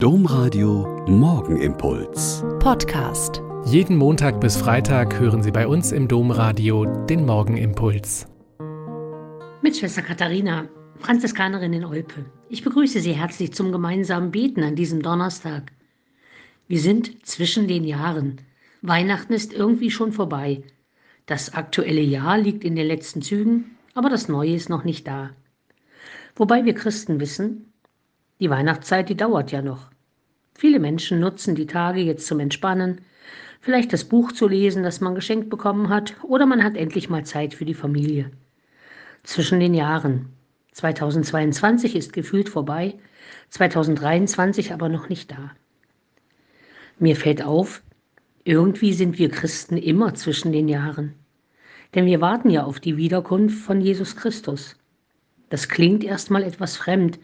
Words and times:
Domradio 0.00 1.04
Morgenimpuls. 1.08 2.44
Podcast. 2.60 3.42
Jeden 3.64 3.96
Montag 3.96 4.40
bis 4.40 4.56
Freitag 4.56 5.18
hören 5.18 5.42
Sie 5.42 5.50
bei 5.50 5.66
uns 5.66 5.90
im 5.90 6.06
Domradio 6.06 6.84
den 7.06 7.26
Morgenimpuls. 7.26 8.28
Mit 9.60 9.76
Schwester 9.76 10.02
Katharina, 10.02 10.68
Franziskanerin 11.00 11.72
in 11.72 11.84
Olpe. 11.84 12.26
Ich 12.48 12.62
begrüße 12.62 13.00
Sie 13.00 13.12
herzlich 13.12 13.52
zum 13.54 13.72
gemeinsamen 13.72 14.30
Beten 14.30 14.62
an 14.62 14.76
diesem 14.76 15.02
Donnerstag. 15.02 15.72
Wir 16.68 16.78
sind 16.78 17.26
zwischen 17.26 17.66
den 17.66 17.82
Jahren. 17.82 18.40
Weihnachten 18.82 19.32
ist 19.32 19.52
irgendwie 19.52 19.90
schon 19.90 20.12
vorbei. 20.12 20.62
Das 21.26 21.54
aktuelle 21.54 22.02
Jahr 22.02 22.38
liegt 22.38 22.62
in 22.62 22.76
den 22.76 22.86
letzten 22.86 23.20
Zügen, 23.20 23.76
aber 23.94 24.10
das 24.10 24.28
Neue 24.28 24.54
ist 24.54 24.68
noch 24.68 24.84
nicht 24.84 25.08
da. 25.08 25.30
Wobei 26.36 26.64
wir 26.64 26.74
Christen 26.74 27.18
wissen, 27.18 27.72
die 28.40 28.50
Weihnachtszeit, 28.50 29.08
die 29.08 29.16
dauert 29.16 29.52
ja 29.52 29.62
noch. 29.62 29.90
Viele 30.54 30.80
Menschen 30.80 31.20
nutzen 31.20 31.54
die 31.54 31.66
Tage 31.66 32.00
jetzt 32.00 32.26
zum 32.26 32.40
Entspannen, 32.40 33.00
vielleicht 33.60 33.92
das 33.92 34.04
Buch 34.04 34.32
zu 34.32 34.48
lesen, 34.48 34.82
das 34.82 35.00
man 35.00 35.14
geschenkt 35.14 35.50
bekommen 35.50 35.88
hat, 35.88 36.14
oder 36.22 36.46
man 36.46 36.62
hat 36.62 36.76
endlich 36.76 37.10
mal 37.10 37.24
Zeit 37.24 37.54
für 37.54 37.64
die 37.64 37.74
Familie. 37.74 38.30
Zwischen 39.22 39.60
den 39.60 39.74
Jahren. 39.74 40.30
2022 40.72 41.96
ist 41.96 42.12
gefühlt 42.12 42.48
vorbei, 42.48 42.94
2023 43.50 44.72
aber 44.72 44.88
noch 44.88 45.08
nicht 45.08 45.30
da. 45.30 45.52
Mir 46.98 47.16
fällt 47.16 47.42
auf, 47.42 47.82
irgendwie 48.44 48.92
sind 48.92 49.18
wir 49.18 49.30
Christen 49.30 49.76
immer 49.76 50.14
zwischen 50.14 50.52
den 50.52 50.68
Jahren. 50.68 51.14
Denn 51.94 52.06
wir 52.06 52.20
warten 52.20 52.50
ja 52.50 52.64
auf 52.64 52.80
die 52.80 52.96
Wiederkunft 52.96 53.58
von 53.58 53.80
Jesus 53.80 54.16
Christus. 54.16 54.77
Das 55.50 55.68
klingt 55.68 56.04
erstmal 56.04 56.42
etwas 56.42 56.76
fremd, 56.76 57.18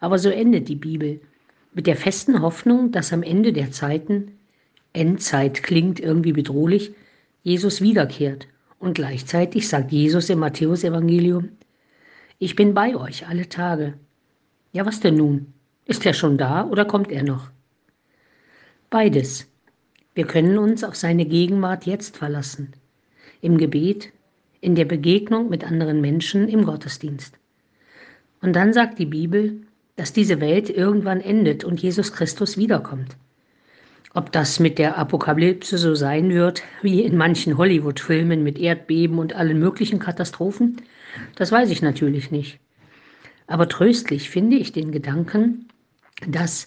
aber 0.00 0.18
so 0.18 0.28
endet 0.28 0.68
die 0.68 0.76
Bibel 0.76 1.20
mit 1.74 1.86
der 1.86 1.96
festen 1.96 2.42
Hoffnung, 2.42 2.92
dass 2.92 3.12
am 3.12 3.22
Ende 3.22 3.52
der 3.52 3.70
Zeiten, 3.70 4.38
Endzeit 4.92 5.62
klingt 5.62 6.00
irgendwie 6.00 6.32
bedrohlich, 6.32 6.92
Jesus 7.42 7.80
wiederkehrt. 7.80 8.46
Und 8.78 8.94
gleichzeitig 8.94 9.68
sagt 9.68 9.92
Jesus 9.92 10.28
im 10.28 10.40
Matthäusevangelium, 10.40 11.50
ich 12.38 12.56
bin 12.56 12.74
bei 12.74 12.96
euch 12.96 13.26
alle 13.28 13.48
Tage. 13.48 13.94
Ja, 14.72 14.84
was 14.84 15.00
denn 15.00 15.14
nun? 15.14 15.54
Ist 15.86 16.04
er 16.04 16.12
schon 16.12 16.36
da 16.36 16.66
oder 16.66 16.84
kommt 16.84 17.10
er 17.10 17.22
noch? 17.22 17.50
Beides. 18.90 19.48
Wir 20.14 20.26
können 20.26 20.58
uns 20.58 20.84
auf 20.84 20.96
seine 20.96 21.24
Gegenwart 21.24 21.86
jetzt 21.86 22.18
verlassen. 22.18 22.72
Im 23.40 23.56
Gebet, 23.56 24.12
in 24.60 24.74
der 24.74 24.84
Begegnung 24.84 25.48
mit 25.48 25.64
anderen 25.64 26.00
Menschen 26.00 26.48
im 26.48 26.66
Gottesdienst. 26.66 27.38
Und 28.42 28.54
dann 28.54 28.72
sagt 28.72 28.98
die 28.98 29.06
Bibel, 29.06 29.62
dass 29.96 30.12
diese 30.12 30.40
Welt 30.40 30.68
irgendwann 30.68 31.20
endet 31.20 31.64
und 31.64 31.80
Jesus 31.80 32.12
Christus 32.12 32.56
wiederkommt. 32.56 33.16
Ob 34.14 34.32
das 34.32 34.60
mit 34.60 34.78
der 34.78 34.98
Apokalypse 34.98 35.78
so 35.78 35.94
sein 35.94 36.30
wird, 36.30 36.62
wie 36.82 37.02
in 37.02 37.16
manchen 37.16 37.56
Hollywood-Filmen 37.56 38.42
mit 38.42 38.58
Erdbeben 38.58 39.18
und 39.18 39.34
allen 39.34 39.58
möglichen 39.58 40.00
Katastrophen, 40.00 40.82
das 41.36 41.52
weiß 41.52 41.70
ich 41.70 41.82
natürlich 41.82 42.30
nicht. 42.30 42.58
Aber 43.46 43.68
tröstlich 43.68 44.28
finde 44.28 44.56
ich 44.56 44.72
den 44.72 44.92
Gedanken, 44.92 45.68
dass, 46.26 46.66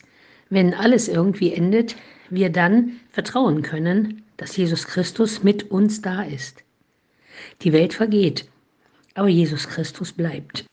wenn 0.50 0.73
alles 0.73 1.08
irgendwie 1.08 1.54
endet, 1.54 1.95
wir 2.30 2.50
dann 2.50 2.94
vertrauen 3.12 3.62
können, 3.62 4.23
dass 4.38 4.58
Jesus 4.58 4.88
Christus 4.88 5.44
mit 5.44 5.72
uns 5.72 6.02
da 6.02 6.23
ist. 6.23 6.64
Die 7.62 7.73
Welt 7.73 7.94
vergeht, 7.94 8.45
aber 9.14 9.28
Jesus 9.28 9.67
Christus 9.67 10.12
bleibt. 10.12 10.66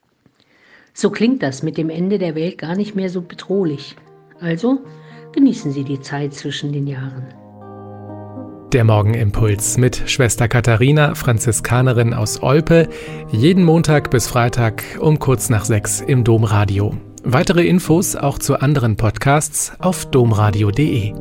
So 0.94 1.10
klingt 1.10 1.42
das 1.42 1.62
mit 1.62 1.78
dem 1.78 1.90
Ende 1.90 2.18
der 2.18 2.34
Welt 2.34 2.58
gar 2.58 2.76
nicht 2.76 2.94
mehr 2.94 3.08
so 3.08 3.22
bedrohlich. 3.22 3.96
Also 4.40 4.80
genießen 5.32 5.72
Sie 5.72 5.84
die 5.84 6.00
Zeit 6.00 6.34
zwischen 6.34 6.72
den 6.72 6.86
Jahren. 6.86 7.34
Der 8.72 8.84
Morgenimpuls 8.84 9.76
mit 9.76 10.02
Schwester 10.06 10.48
Katharina, 10.48 11.14
Franziskanerin 11.14 12.14
aus 12.14 12.42
Olpe, 12.42 12.88
jeden 13.31 13.64
Montag 13.64 14.10
bis 14.10 14.26
Freitag 14.26 14.82
um 14.98 15.19
kurz 15.19 15.50
nach 15.50 15.66
sechs 15.66 16.00
im 16.00 16.25
Domradio. 16.25 16.94
Weitere 17.22 17.66
Infos 17.66 18.16
auch 18.16 18.38
zu 18.38 18.60
anderen 18.60 18.97
Podcasts 18.97 19.72
auf 19.78 20.06
domradio.de. 20.06 21.12